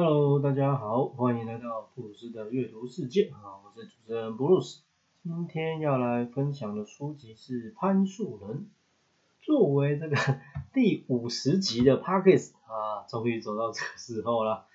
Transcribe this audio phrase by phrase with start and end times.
[0.00, 4.82] Hello，大家好，欢迎来到布鲁斯的阅读世界啊，我是主持人布鲁斯。
[5.24, 8.58] 今天要来分享的书籍是《潘树人》，
[9.44, 10.14] 作为这个
[10.72, 14.66] 第五十集的 p a c k e s 啊，终于走到这个时候了。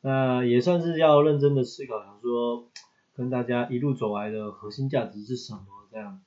[0.00, 2.70] 那也算是要认真的思考，想说
[3.12, 5.60] 跟大家一路走来的核心价值是什么
[5.92, 6.22] 这样。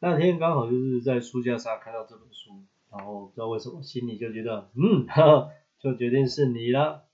[0.00, 5.06] 那天刚好就是在书架上看到这本书，然后不知道为什么心里就觉得，嗯，
[5.78, 7.04] 就决定是你了。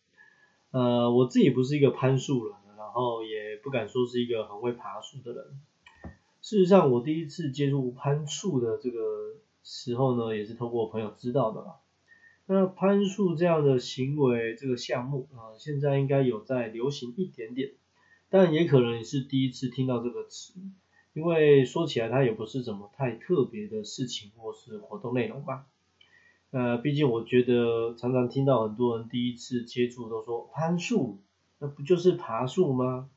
[0.77, 5.59] 呃，我自己不是一个攀树人，然后也不敢说是一个很会爬树的人。
[6.43, 11.77] 事实上，我第一次接触攀树的这个时候呢，也是通过朋友知道的啦。
[12.45, 17.71] 那攀树这样的行为，这个项目啊，现在应该有在流行一点点，
[18.29, 20.61] 但也可能是第一次听到这个词。
[21.15, 25.65] 因为说起来，它也不是什么太特别的事情或是活动内容吧。
[26.57, 31.19] 呃，毕竟我觉得常常听到很多人第一次接触都说攀树，
[31.59, 33.11] 那不就是爬树吗？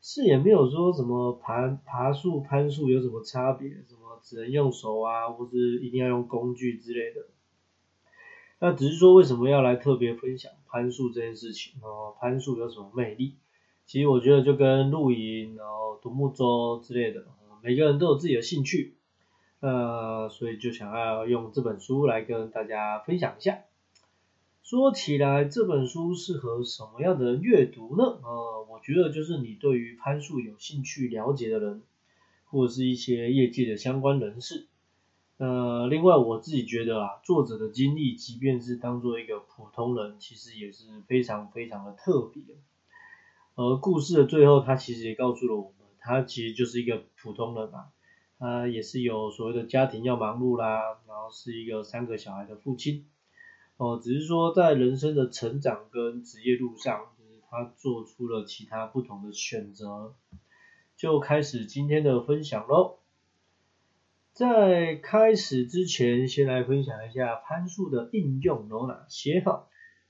[0.00, 7.26] 是也没有说什么爬爬树、攀树有什么差别，什么只能用手啊，或是一定要用工具之类的。
[8.58, 12.16] 那只是说为什么要来特别分享攀树这件事情哦？
[12.18, 13.36] 攀树有什么魅力？
[13.86, 17.24] 其实我觉得就跟露营，然后独木舟之类的，
[17.62, 18.96] 每个人都有自己的兴趣，
[19.60, 23.60] 呃，所以就想要用这本书来跟大家分享一下。
[24.62, 28.04] 说起来，这本书适合什么样的人阅读呢？
[28.22, 31.82] 呃，我觉得就是你对于攀树有兴趣了解的人，
[32.44, 34.68] 或者是一些业界的相关人士。
[35.38, 42.42] 呃，另外我自己觉得啊，作者的经历，即便是当做一个普通人，其实也是非常非常的特别。
[43.54, 47.86] 而故事的最后，他其实也告诉了我们，他其实就是一个普通人嘛，
[48.38, 53.06] 他也是有所谓的家庭要忙碌啦，然后是一个三个小孩的父亲，
[53.76, 60.14] 哦，只是说在人生的成长跟职业路上，就是他做出了其他不同的选择，
[60.96, 62.98] 就开始今天的分享喽。
[64.32, 69.66] 在开始之前，先来分享一下攀树的应用有哪些哈。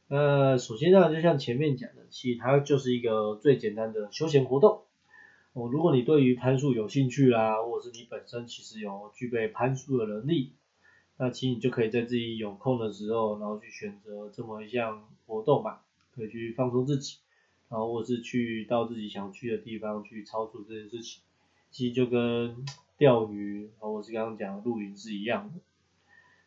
[0.08, 4.82] 呃，首先呢，就像前面讲的，其实它就是一个最简单的休闲活动。
[5.58, 10.52] 哦，如果你对于攀树有兴趣啦，或者是你本身其实有具备攀树的能力，
[11.16, 15.82] 那其实你就可以在自己有空的时候，然后去选择这么一项活动吧，
[16.14, 17.16] 可以去放松自己，
[17.68, 21.22] 然后或是去到自己想去的地方去操作这件事情，
[21.72, 22.64] 其实就跟
[22.96, 25.60] 钓鱼，或者是刚刚讲的露营是一样的。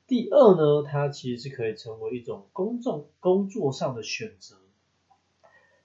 [0.07, 4.55] 第二呢，它其实是可以成为一种公众工作上的选择。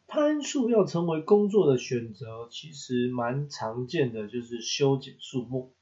[0.09, 5.73] 攀树要成为工作的选择，其实蛮常见的，就是修剪树木。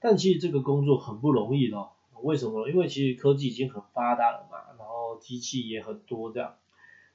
[0.00, 1.88] 但其实这个工作很不容易的，
[2.22, 2.68] 为什么？
[2.68, 6.54] 因为其实科技已经很发达了嘛，然后机器也很多这样。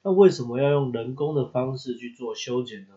[0.02, 2.94] 那为什么要用人工的方式去做修剪呢？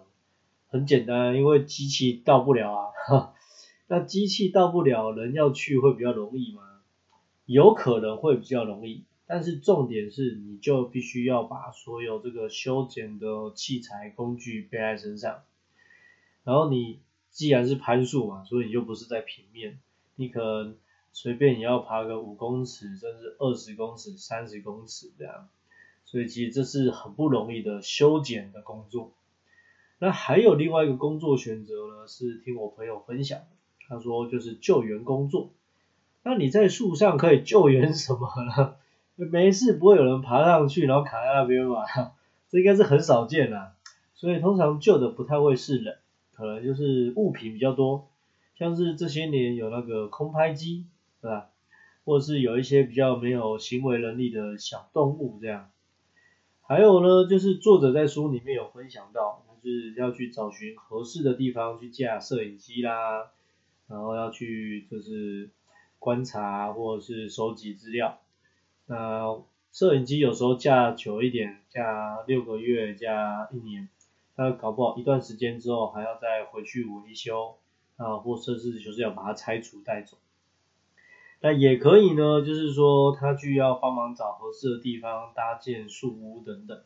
[0.67, 3.33] 很简单，因为机器到不了啊。
[3.87, 6.63] 那机器到不了，人要去会比较容易吗？
[7.45, 15.43] 有可能会比较容易，但是重点是你就必须要把所有这个修剪的器材工具背在身上。
[16.43, 16.99] 然后你
[17.31, 19.79] 既然是攀树嘛，所以你就不是在平面，
[20.15, 20.75] 你可能
[21.13, 25.47] 随便你要爬个五公尺，甚至二十公尺、三十公尺这样。
[26.05, 29.13] 所以其实这是很不容易的修剪的工作。
[29.99, 33.39] 那还有另外一个工作选择呢，是听我朋友分享，
[33.87, 35.51] 他说就是救援工作。
[36.23, 38.75] 那你在树上可以救援什么呢？
[39.15, 41.85] 没事，不会有人爬上去然后卡在那边吧？
[42.49, 43.73] 这应该是很少见的，
[44.13, 45.97] 所以通常旧的不太会是人，
[46.33, 48.07] 可能就是物品比较多，
[48.55, 50.85] 像是这些年有那个空拍机，
[51.21, 51.49] 对吧？
[52.05, 55.69] 或者是有一些比较没有行为能力的小动物这样。
[56.61, 63.31] 还有呢，就是作者在书里面有分享到，就是要去找寻合适的地方去架摄影机啦，
[63.87, 65.49] 然后要去就是。
[65.99, 68.19] 观察或者是收集资料，
[68.93, 73.89] 那摄影机有时候架久一点，架六个月、架一年，
[74.35, 77.57] 那搞不好一段时间之后还要再回去维修
[77.97, 80.17] 啊，或甚至就是要把它拆除带走。
[81.41, 86.83] 那也可以呢，就是说他去要帮忙找合适的地方搭建树屋等等，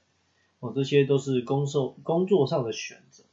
[0.61, 3.25] 哦，这些都是工作工作上的选择。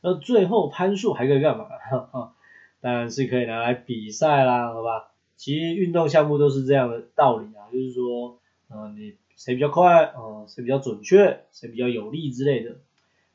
[0.00, 1.64] 那最后攀树还可以干嘛？
[1.64, 2.34] 哈 哈
[2.80, 5.09] 当然是可以拿来比赛啦，好吧？
[5.40, 8.38] 其实运动项目都是这样的道理啊，就是说，
[8.68, 12.76] 呃，你谁比较快，呃，谁比较准确，谁比较有力之类的。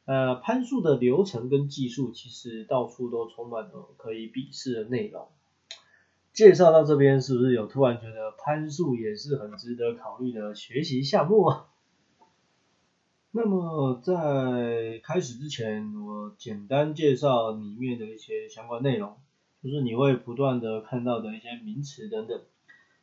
[0.06, 5.28] 呃，攀树的流程跟技术其实到处都充满了可以比试的内容。
[6.32, 11.66] 介绍到这边，是不是有突然觉得攀树也是很值得考虑的学习项目啊？
[13.32, 19.18] 那么在开始之前，我简单介绍里面的一些相关内容，
[19.66, 22.40] 就是你会不断的看到的一些名词等等。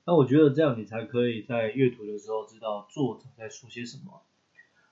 [0.04, 4.22] 那我觉得这样你才可以在阅读的时候知道作者在说些什么。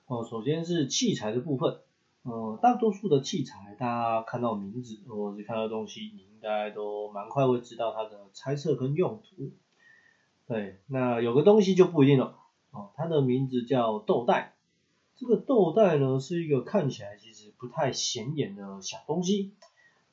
[0.05, 1.79] 哦，首先是器材的部分，
[2.23, 9.51] 呃，大多数的器材大家看到名字或者是看到东西，你应该都蛮快会知道它的猜测跟用途。
[10.49, 12.35] 对，那有个东西就不一定了。
[12.71, 14.55] 哦，它的名字叫豆袋。
[15.15, 19.53] 这个豆袋呢是一个看起来其实不太显眼的小东西，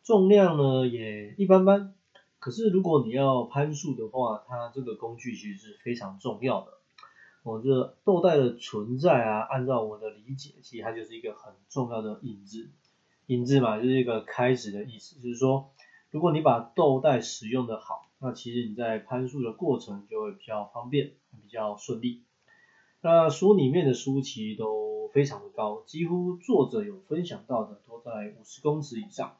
[0.08, 1.92] 重量呢也一般般。
[2.38, 6.72] 可是如果你要攀树的话，它这个工具其实是非常重要的。
[7.42, 12.70] 我这豆袋的存在啊，按照我的理解，其实它就是一个很重要的引子。
[13.26, 15.68] 引子嘛，就是一个开始的意思，就是说，
[16.10, 21.12] 如果你把豆袋使用的好，那其实你在攀树的过程就会比较方便，
[21.42, 22.22] 比较顺利。
[23.02, 24.88] 那书里面的书其实都。
[25.10, 29.38] 非常的高，几乎作者有分享到的都在五十公尺以上，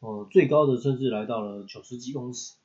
[0.00, 2.56] 呃，最高的甚至来到了九十几公尺。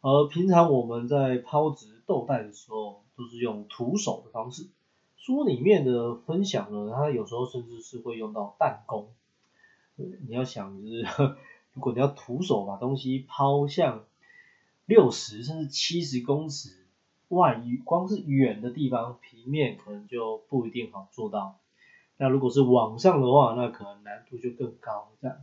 [0.00, 4.68] 而平常我们在抛掷豆弹的时候，都是用徒手的方式。
[5.16, 9.12] 书里面的分享呢，它有时候甚至是会用到弹弓。
[9.96, 11.02] 你要想，就是
[11.72, 14.04] 如果你要徒手把东西抛向
[14.86, 16.86] 六十甚至七十公尺
[17.28, 21.58] 外，光是远的地方，平面可能就不一定好做到。
[22.16, 25.12] 那如果是网上的话，那可能难度就更高。
[25.20, 25.36] 这样，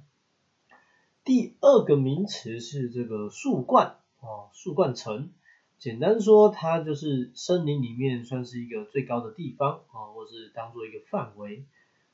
[1.24, 5.32] 第二个名词是这个树冠哦，树冠层。
[5.78, 11.66] 简单说，它就是森林里面算是一个最高的地方啊，或是当做一个范围。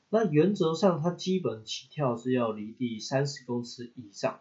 [0.08, 4.40] 那原则上，它基本起跳是要离地三十公尺以上，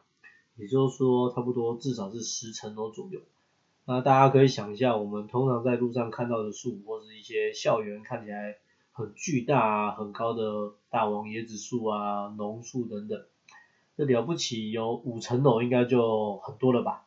[0.56, 3.22] 也就是说，差不多至少是十层楼左右。
[3.86, 8.58] 那大家可以想一下，我们通常在路上看到的树，或是一些校园看起来。
[8.98, 13.26] 很巨大啊，很高的大王椰子树啊，榕树等等，
[13.98, 17.06] 这了不起有五层楼应该就很多了吧？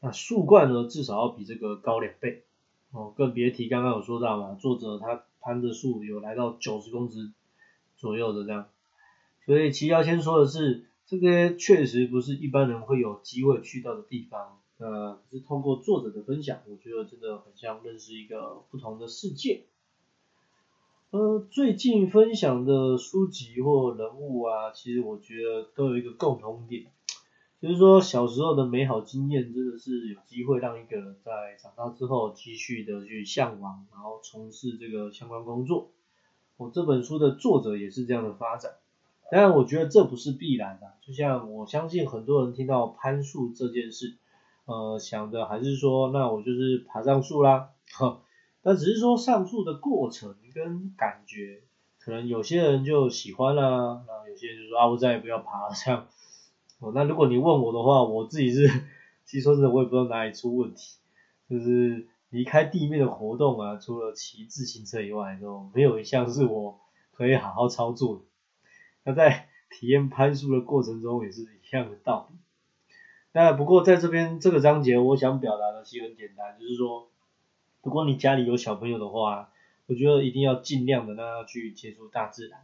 [0.00, 2.44] 那树冠呢，至少要比这个高两倍
[2.90, 7.30] 哦，更别提刚刚有说到嘛，作者他攀的树有来到九十公尺
[7.96, 8.68] 左右的这样，
[9.46, 19.64] 所以其要先说的是，这个确实不是一般人会有机会去到的地方，呃，是通过作者的分享，我觉得真的很像认识一个不同的世界。
[21.12, 26.86] 呃，最近分享的书籍或人物啊，其实我觉得都有一个共同点，
[27.60, 35.90] 就是说小时候的美好经验真的是有机会让一个人在长大之后继续的去向往，然后从事这个相关工作。
[36.56, 38.74] 我这本书的作者也是这样的发展，
[39.32, 44.16] 当然我觉得这不是必然的，就像我相信很多人听到攀树这件事，
[44.64, 48.20] 呃，想的还是说，那我就是爬上树啦，呵。
[48.62, 51.62] 那只是说上树的过程跟感觉，
[51.98, 56.06] 可能有些人就喜欢啦，然后有些人就说啊，我再也不要爬了这样。
[56.78, 58.68] 哦，那如果你问我的话，我自己是，
[59.24, 60.98] 其实说真的，我也不知道哪里出问题，
[61.48, 66.80] 就是离开地面的活动啊，除了骑自行车以外，都没有一项是我
[67.12, 68.22] 可以好好操作的。
[69.04, 72.36] 那在体验攀树的过程中，也是一样的道理。
[73.32, 77.09] 那不过在这边这个章节，我想表达的其实很简单，就是说。
[77.82, 79.50] 如果你家里有小朋友的话，
[79.86, 82.60] 我觉得一定要尽量的让他去接触大自然，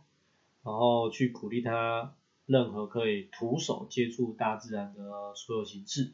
[0.62, 6.12] 然后去鼓励他任何可以徒手接触大自然的所有形式。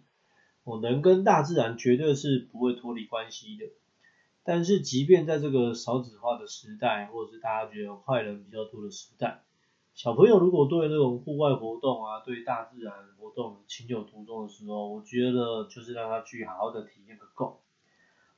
[0.62, 3.66] 我能跟大自然绝对是不会脱离关系的。
[4.44, 9.42] 但是即便在这个少子化的时代，或者是大家觉得坏人比较多的时代，
[9.94, 17.60] 小朋友如果对那种户外活动啊，对大自然活动情有独钟的时候，我觉得就是让他去好好的体验个够。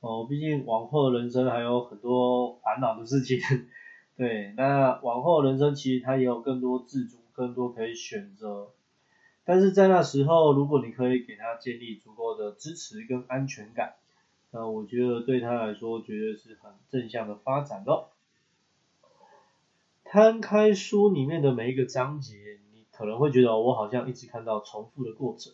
[0.07, 3.39] 哦，毕竟往后的人生还有很多烦恼的事情，
[4.15, 8.69] 对，那往后人生其实他也有更多自主，更多可以选择，
[9.45, 13.95] 但是在那时候，如果你可以给他建立足够的支持跟安全感，
[14.51, 18.11] 那我觉得对他来说绝对是很正向的发展咯。
[20.03, 25.51] 摊开书里面的每一个章节，你可能会觉得我好像一直看到重复的过程。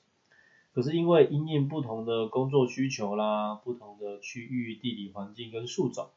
[0.74, 6.10] 可是因为因应不同的工作需求啦，不同的区域地理环境跟树种，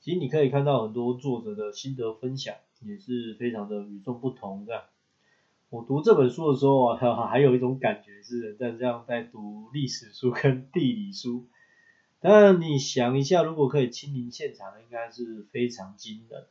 [0.00, 4.84] 其实你可以看到很多作者的心得分享，也是非常的与众不同的。
[5.68, 6.96] 我读这本书的时候啊，
[7.26, 11.46] 还有一种感觉是在这样在读历史书跟地理书。
[12.20, 16.46] 当然你想一下，如果可以亲临现场，应该是非常惊人。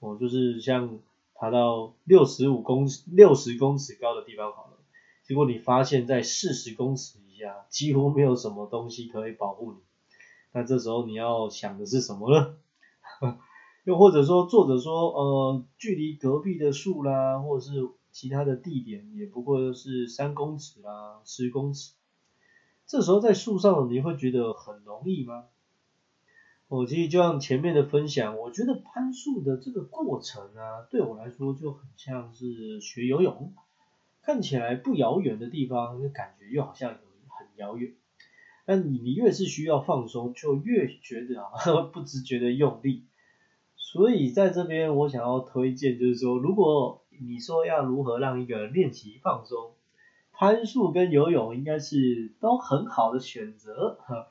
[0.00, 0.98] 我就是像
[1.34, 4.76] 爬到六十五公六十公尺高的地方好了。
[5.26, 9.78] 结果你发现，在四十公尺以下，几乎没有什么东西可以保护你。
[10.52, 12.56] 那这时候你要想的是什么呢？
[13.84, 21.92] 又或者说作者说，呃，距离隔壁的树啦，或者是其他的地点，也不过是三公尺啦，十公尺。
[22.86, 25.46] 这时候在树上，你会觉得很容易吗？
[26.68, 33.52] 我其实就像前面的分享，我觉得攀树的这个过程啊，对我来说就很像是学游泳，
[34.26, 37.94] 看起来不遥远的地方，就感觉又好像很遥远。
[38.64, 41.52] 但你你越是需要放松，就越觉得啊
[41.94, 43.04] 不自觉的用力。
[43.76, 49.74] 所以在这边我想要推荐，就是说，如果你说要如何让一个练习放松，
[50.32, 54.26] 攀树跟游泳应该是都很好的选择哈。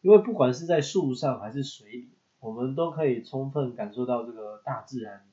[0.00, 2.08] 因为不管是在树上还是水里，
[2.40, 5.24] 我们都可以充分感受到这个大自然。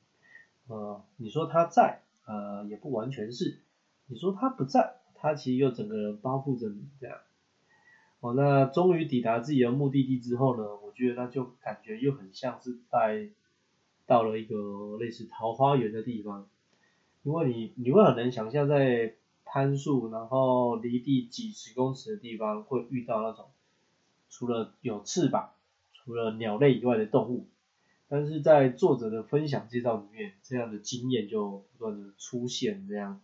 [0.68, 3.58] 呃，你说它在，呃，也不完全是；
[4.06, 7.18] 你说他不在，他其实又整个人包覆着你这样。
[8.20, 13.28] 哦，那终于抵达自己的目的地之后呢，我觉得那就感觉又很像是在
[14.06, 16.48] 到了一个类似桃花源的地方，
[17.22, 23.46] 因为你你会很难想象在攀树，然后离地几十公尺的地方会遇到那种。
[24.30, 25.50] 除了有翅膀，
[25.92, 27.46] 除了鸟类以外的动物，
[28.08, 32.88] 但是在作者的分享介绍里面，这样的经验就不断的出现。
[32.88, 33.20] 这样，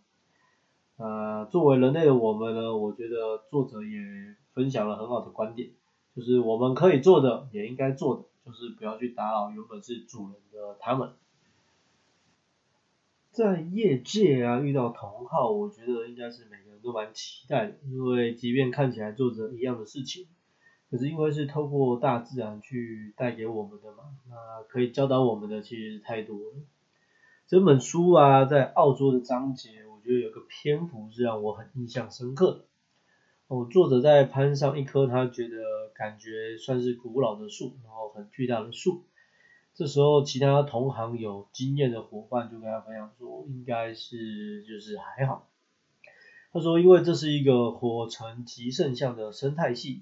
[1.01, 5.71] 呃，作为人类的我们呢，我觉得作者也分享了很好的观点，
[6.15, 11.13] 就是我们可以做的，也应该做的，就是不要去打扰原本是主人的他们。
[13.31, 20.27] 在业界啊，遇到同好，我觉得应该是每个人都蛮期待的，因为即便看起来做着一样的事情。
[20.91, 26.55] 可是因为是透过大自然去带给我们的嘛，那可以教导我们的其实太多了。
[27.47, 29.69] 这本书啊，在澳洲的章节，
[30.01, 32.65] 我觉得有个篇幅是让我很印象深刻的。
[33.45, 35.57] 哦，作者在攀上一棵他觉得
[35.93, 39.03] 感觉算是古老的树，然后很巨大的树。
[39.75, 45.47] 这时候，其他同行有经验的伙伴就跟他分享说，应该是就是还好。
[46.51, 50.01] 他说，因为这是一个火成极盛象的生态系。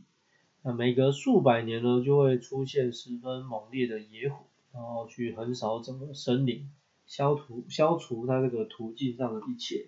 [0.61, 6.69] 那每隔数百年呢，就会出现十分猛烈的野火，然后去横扫整个森林，
[7.09, 9.87] 消除消除他这个途径上的一切。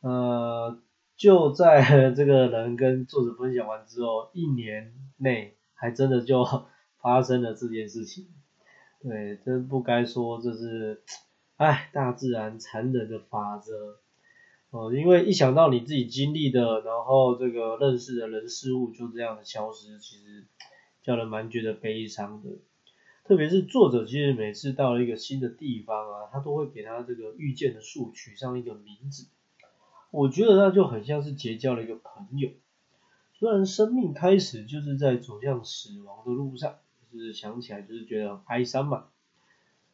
[0.00, 0.80] 呃，
[1.16, 6.44] 就在这个人跟作者分享完之后，一年内还真的就
[7.00, 8.26] 发生了这件事情。
[9.00, 11.02] 对，真不该说这是，
[11.56, 13.98] 哎，大自然残忍的法则。
[14.70, 20.46] 哦，因为一想到你自己经历的，然后这个认识的人事物就这样的消失，其实
[21.02, 22.48] 叫人蛮觉得悲伤的。
[23.24, 29.28] 特别是作者，其实每次到了一个新的地方啊，他都会给他这个遇见的树取上一个名字。
[30.10, 32.50] 我觉得那就很像是结交了一个朋友。
[33.34, 36.78] 虽然生命开始就是在走向死亡的路上，
[37.12, 39.06] 就是想起来就是觉得哀伤嘛。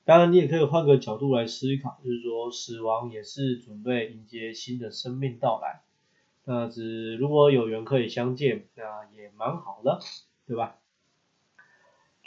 [0.04, 5.82] 当然，你也可以换个角度来思考，就是说死亡也是准备迎接新的生命到来。
[6.44, 10.00] 那只如果有缘可以相见，那也蛮好的，
[10.46, 10.78] 对吧？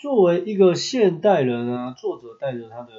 [0.01, 2.91] 作为一个现代人啊，作者带着他的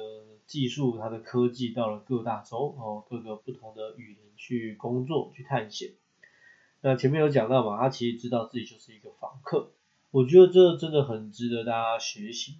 [0.47, 5.89] 技术、他的科技到了各大洲哦，各个不同的雨林去工作、去探险。
[6.79, 9.71] 那前面有讲到嘛，他其实知道自己就是一个访客。
[10.11, 12.55] 我觉得这真的很值得大家学习。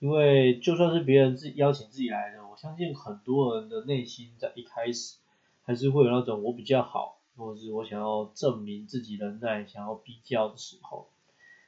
[0.00, 5.18] 因为就算是别人自邀请自己来的，我相信很多人的内心在一开始
[5.62, 11.06] 还是会有那种我比较好，或者是我想要证明自己能耐、想要比较的时候。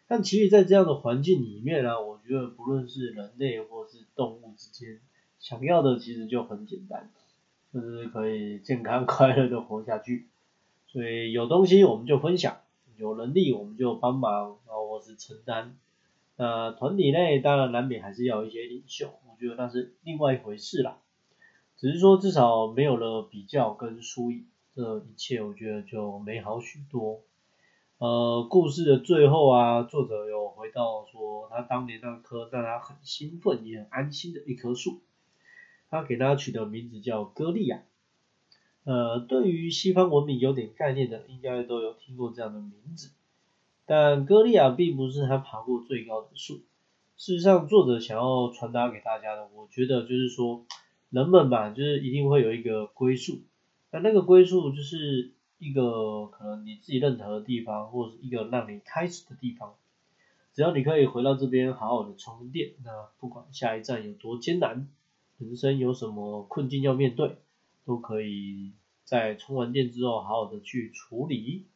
[0.08, 4.98] 但其实，在这样的环境里面呢，我觉得不论是人类或是动物之间，
[5.38, 7.10] 想要的其实就很简单，
[7.74, 10.26] 就是可以健康 快乐的活下去。
[10.86, 12.56] 所以有东西我们就分享，
[12.96, 15.76] 有能力我们就帮忙，然后或是承担。
[16.36, 20.96] 呃，团体内当然难免还是要一些领袖，我觉得那是另外一回事啦。
[21.76, 27.20] 只是说至少没有了比较跟输赢，这一切我觉得就美好许多。
[27.98, 35.00] 呃，故事的最后啊，作者有回到说他当年那棵让他很兴奋也很安心的一棵树，
[35.90, 37.82] 他给他取的名字叫歌利亚。
[38.84, 43.10] 呃，对于西方文明有点概念的，应该都有听过这样的名字。
[43.84, 46.60] 但歌利亚并不是他爬过最高的树。
[47.16, 50.64] 事实上，作者想要传达给大家的，我觉得就是说，
[51.10, 53.40] 人们吧，就是一定会有一个归宿。
[53.90, 59.74] 那那个归宿就是一个可能你自己认同的地方，或者是一个让你开始的地方。
[60.54, 64.88] 只要你可以回到这边好好的充电，那不管下一站有多艰难，
[65.38, 67.36] 人生有什么困境要面对，
[67.84, 68.72] 都可以
[69.04, 71.66] 在充完电之后好好的去处理。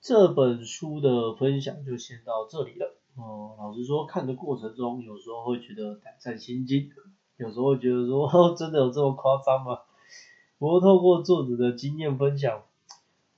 [0.00, 6.90] 这本书的分享就先到这里了，哦，老实说，看的过程中有时候会觉得胆战心惊，
[7.36, 9.80] 有时候会觉得说， 真的有这么夸张吗？
[10.64, 12.62] 不过透过作者的经验分享，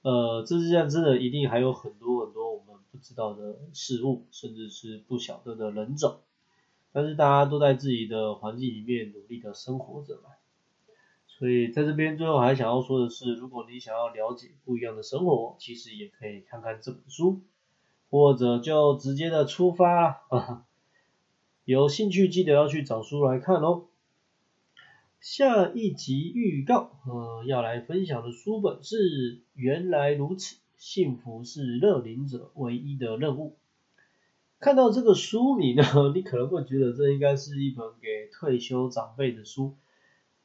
[0.02, 6.20] 呃，这世上真的一定还有很多很多我们不知道的事物，甚至是不晓得的人种。
[6.92, 10.30] 但是大家都在自己的环境里面努力的生活着嘛。
[11.26, 17.40] 所以在这边最后还想要说的是，如果你想要了解不一样的生活，其实也可以看看这本书。
[18.08, 20.22] 或者就直接的出发，
[21.66, 23.86] 有兴趣记得要去找书来看哦。
[25.28, 33.56] 下一集预告，呃，要来分享的书本是《原来如此，幸福是乐龄者唯一的任务》。
[34.60, 35.82] 看到这个书名呢，
[36.14, 39.74] 你可能会觉得这应该是一本给退休长辈的书，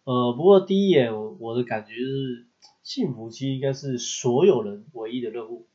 [0.04, 2.48] 呃，不过第一眼我的感觉是，
[2.82, 5.68] 幸福其实应该是所有人唯一的任务。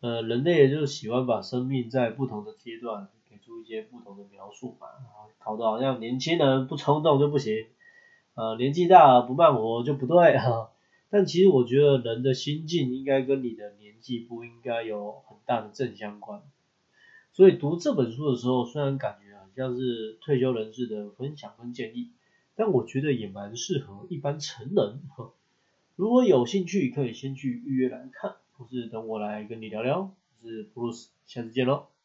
[0.00, 4.88] 呃，人类就是喜欢把生命在不同的阶段给出一些不同的描述嘛，
[5.42, 7.64] 搞得好像年轻人不冲动就不行，
[8.36, 10.70] 呃，年纪大不慢活就不对哈。
[11.10, 16.42] 但其实我觉得人的心境应该跟你的年纪不应该有很大的正相关。
[17.32, 22.10] 所以读这本书的时候，虽然感觉好像是退休人士的分享跟建议，
[22.54, 25.30] 但我觉得也蛮适合一般成人哈。
[25.96, 28.36] 如果有兴趣，可以先去预约来看。
[28.58, 31.95] 或是等我来跟你聊聊，我是 Bruce，，下次见喽。